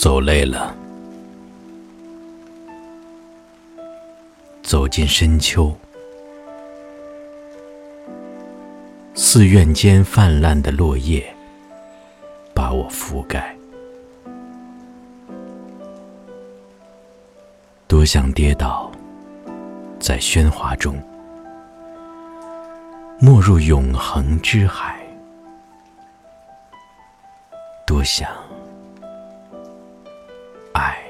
[0.00, 0.74] 走累了，
[4.62, 5.76] 走进深秋，
[9.14, 11.22] 寺院间泛滥的落叶
[12.54, 13.54] 把我覆盖，
[17.86, 18.90] 多想跌倒
[19.98, 20.98] 在喧哗中，
[23.20, 24.98] 没入永恒之海，
[27.86, 28.26] 多想。
[30.72, 31.02] 爱，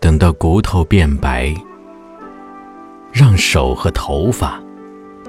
[0.00, 1.54] 等到骨头变白，
[3.12, 4.62] 让手和头发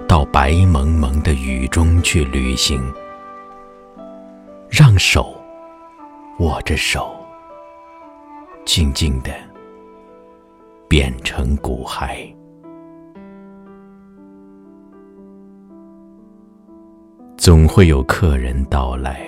[0.08, 2.81] 到白蒙蒙的雨中去旅行，
[4.70, 5.36] 让手
[6.40, 7.16] 握着手，
[8.66, 9.31] 静静的
[10.88, 12.34] 变成骨骸。
[17.48, 19.26] 总会有客人到来，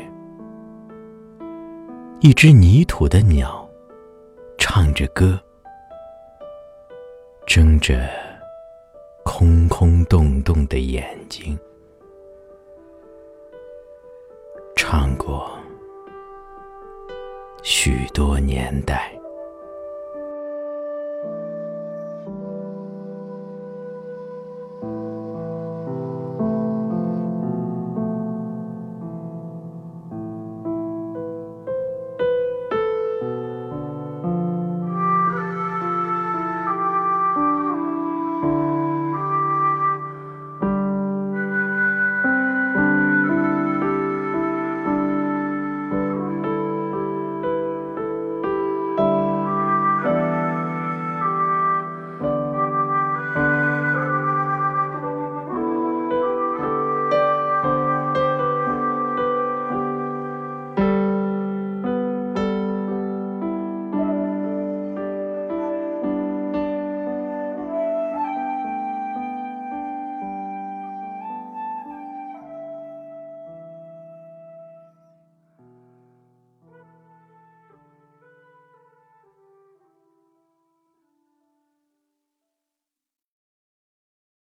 [2.20, 3.66] 一只泥土的鸟，
[4.58, 5.40] 唱着歌，
[7.48, 8.10] 睁着
[9.24, 11.58] 空空洞洞的眼睛，
[14.76, 15.50] 唱过
[17.64, 19.18] 许多年代。